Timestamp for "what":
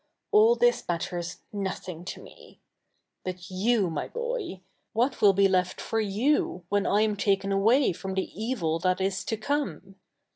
4.93-5.11